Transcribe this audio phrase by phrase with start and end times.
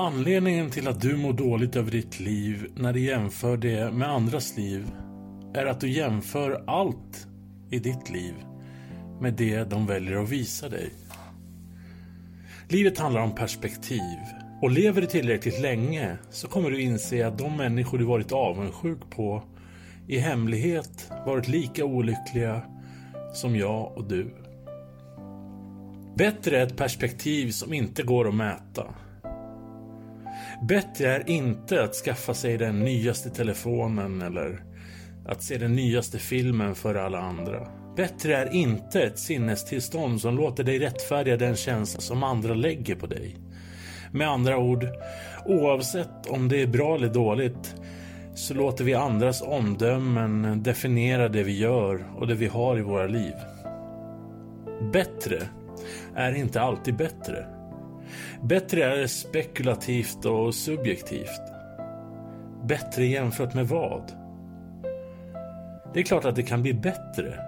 [0.00, 4.56] Anledningen till att du mår dåligt över ditt liv när du jämför det med andras
[4.56, 4.86] liv
[5.54, 7.26] är att du jämför allt
[7.70, 8.34] i ditt liv
[9.20, 10.90] med det de väljer att visa dig.
[12.68, 14.18] Livet handlar om perspektiv
[14.62, 19.10] och lever du tillräckligt länge så kommer du inse att de människor du varit avundsjuk
[19.10, 19.42] på
[20.08, 22.62] i hemlighet varit lika olyckliga
[23.34, 24.34] som jag och du.
[26.16, 28.94] Bättre är ett perspektiv som inte går att mäta.
[30.62, 34.62] Bättre är inte att skaffa sig den nyaste telefonen eller
[35.26, 37.68] att se den nyaste filmen för alla andra.
[37.96, 43.06] Bättre är inte ett sinnestillstånd som låter dig rättfärdiga den känsla som andra lägger på
[43.06, 43.36] dig.
[44.12, 44.86] Med andra ord,
[45.46, 47.74] oavsett om det är bra eller dåligt
[48.34, 53.06] så låter vi andras omdömen definiera det vi gör och det vi har i våra
[53.06, 53.34] liv.
[54.92, 55.42] Bättre
[56.14, 57.59] är inte alltid bättre.
[58.42, 61.40] Bättre är spekulativt och subjektivt.
[62.64, 64.12] Bättre jämfört med vad?
[65.94, 67.40] Det är klart att det kan bli bättre.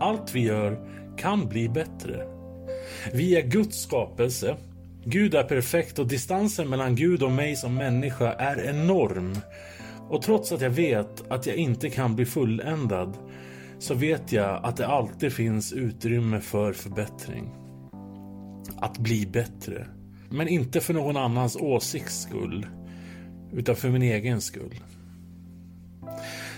[0.00, 0.78] Allt vi gör
[1.16, 2.26] kan bli bättre.
[3.12, 4.56] Vi är Guds skapelse.
[5.04, 9.34] Gud är perfekt och distansen mellan Gud och mig som människa är enorm.
[10.08, 13.16] Och trots att jag vet att jag inte kan bli fulländad
[13.78, 17.63] så vet jag att det alltid finns utrymme för förbättring.
[18.76, 19.86] Att bli bättre.
[20.30, 22.66] Men inte för någon annans åsikts skull.
[23.52, 24.80] Utan för min egen skull.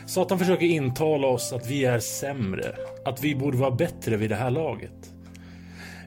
[0.07, 2.75] Satan försöker intala oss att vi är sämre.
[3.05, 5.13] Att vi borde vara bättre vid det här laget.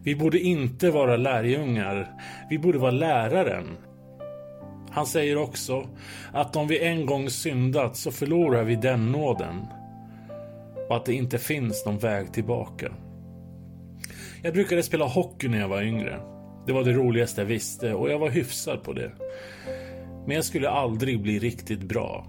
[0.03, 2.11] Vi borde inte vara lärjungar.
[2.49, 3.77] Vi borde vara läraren.
[4.91, 5.87] Han säger också
[6.33, 9.65] att om vi en gång syndat så förlorar vi den nåden.
[10.89, 12.91] Och att det inte finns någon väg tillbaka.
[14.41, 16.19] Jag brukade spela hockey när jag var yngre.
[16.65, 19.11] Det var det roligaste jag visste och jag var hyfsad på det.
[20.25, 22.25] Men jag skulle aldrig bli riktigt bra.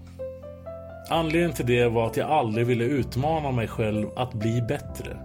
[1.10, 5.16] Anledningen till det var att jag aldrig ville utmana mig själv att bli bättre.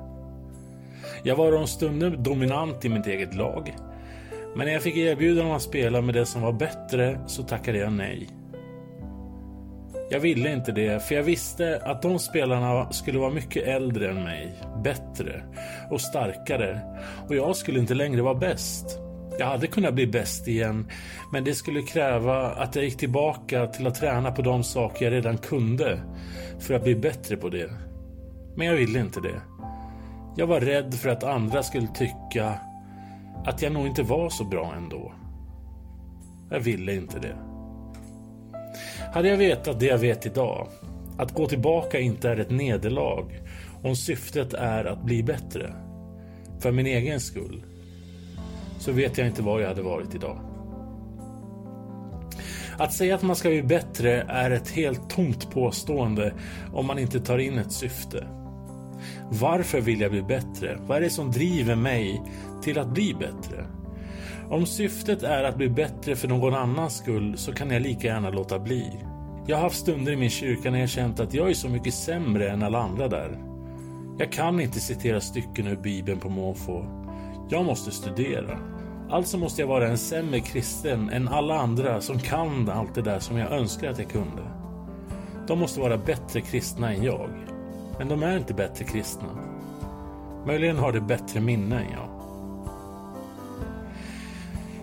[1.23, 3.75] Jag var om stunder dominant i mitt eget lag.
[4.55, 7.77] Men när jag fick erbjudande om att spela med det som var bättre så tackade
[7.77, 8.29] jag nej.
[10.09, 14.23] Jag ville inte det, för jag visste att de spelarna skulle vara mycket äldre än
[14.23, 15.43] mig, bättre
[15.91, 16.81] och starkare
[17.27, 18.99] och jag skulle inte längre vara bäst.
[19.39, 20.87] Jag hade kunnat bli bäst igen,
[21.31, 25.13] men det skulle kräva att jag gick tillbaka till att träna på de saker jag
[25.13, 26.01] redan kunde
[26.59, 27.71] för att bli bättre på det.
[28.55, 29.41] Men jag ville inte det.
[30.35, 32.59] Jag var rädd för att andra skulle tycka
[33.45, 35.13] att jag nog inte var så bra ändå.
[36.49, 37.54] Jag ville inte det.
[39.15, 40.67] Hade jag vetat det jag vet idag,
[41.17, 43.25] att gå tillbaka inte är ett nederlag
[43.83, 45.73] om syftet är att bli bättre,
[46.59, 47.63] för min egen skull,
[48.79, 50.39] så vet jag inte var jag hade varit idag.
[52.77, 56.33] Att säga att man ska bli bättre är ett helt tomt påstående
[56.73, 58.27] om man inte tar in ett syfte.
[59.29, 60.77] Varför vill jag bli bättre?
[60.87, 62.21] Vad är det som driver mig
[62.63, 63.65] till att bli bättre?
[64.49, 68.29] Om syftet är att bli bättre för någon annans skull så kan jag lika gärna
[68.29, 69.05] låta bli.
[69.47, 71.93] Jag har haft stunder i min kyrka när jag känt att jag är så mycket
[71.93, 73.37] sämre än alla andra där.
[74.17, 76.85] Jag kan inte citera stycken ur Bibeln på måfå.
[77.49, 78.59] Jag måste studera.
[79.09, 83.19] Alltså måste jag vara en sämre kristen än alla andra som kan allt det där
[83.19, 84.43] som jag önskar att jag kunde.
[85.47, 87.29] De måste vara bättre kristna än jag.
[87.97, 89.27] Men de är inte bättre kristna.
[90.45, 92.14] Möjligen har de bättre minne än jag.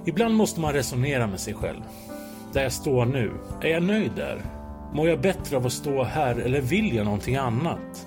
[0.05, 1.83] Ibland måste man resonera med sig själv.
[2.53, 4.43] Där jag står nu, är jag nöjd där?
[4.93, 8.07] Mår jag bättre av att stå här eller vill jag någonting annat?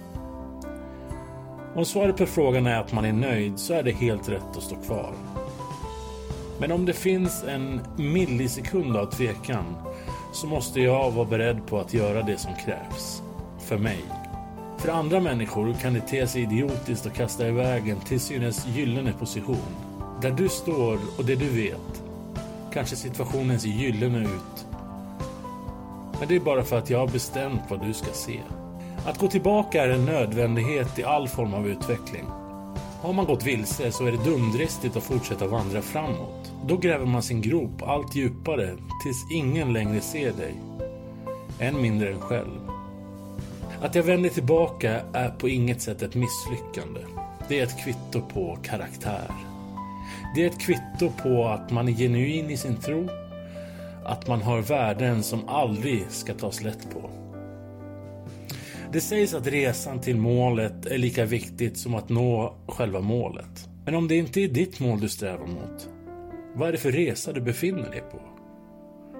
[1.75, 4.63] Om svaret på frågan är att man är nöjd så är det helt rätt att
[4.63, 5.13] stå kvar.
[6.59, 9.65] Men om det finns en millisekund av tvekan
[10.33, 13.24] så måste jag vara beredd på att göra det som krävs.
[13.59, 14.03] För mig.
[14.77, 19.13] För andra människor kan det te sig idiotiskt att kasta iväg en till synes gyllene
[19.19, 19.94] position.
[20.21, 22.03] Där du står och det du vet.
[22.73, 24.65] Kanske situationen ser gyllene ut.
[26.19, 28.39] Men det är bara för att jag har bestämt vad du ska se.
[29.06, 32.25] Att gå tillbaka är en nödvändighet i all form av utveckling.
[33.01, 36.51] Har man gått vilse så är det dumdristigt att fortsätta vandra framåt.
[36.65, 40.53] Då gräver man sin grop allt djupare tills ingen längre ser dig.
[41.59, 42.69] Än mindre en själv.
[43.81, 47.01] Att jag vänder tillbaka är på inget sätt ett misslyckande.
[47.47, 49.31] Det är ett kvitto på karaktär.
[50.35, 53.09] Det är ett kvitto på att man är genuin i sin tro.
[54.05, 57.09] Att man har värden som aldrig ska tas lätt på.
[58.91, 63.69] Det sägs att resan till målet är lika viktigt som att nå själva målet.
[63.85, 65.89] Men om det inte är ditt mål du strävar mot,
[66.53, 68.19] vad är det för resa du befinner dig på?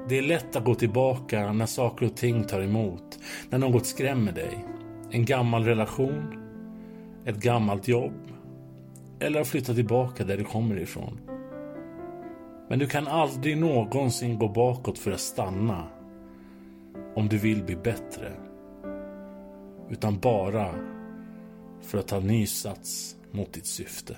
[0.10, 3.20] Det är lätt att gå tillbaka när saker och ting tar emot,
[3.50, 4.66] när något skrämmer dig.
[5.12, 6.38] En gammal relation,
[7.26, 8.35] ett gammalt jobb
[9.20, 11.20] eller att flytta tillbaka där du kommer ifrån.
[12.70, 15.88] Men du kan aldrig någonsin gå bakåt för att stanna
[17.16, 18.32] om du vill bli bättre.
[19.90, 20.76] Utan bara
[21.82, 24.18] för att ta ny sats mot ditt syfte.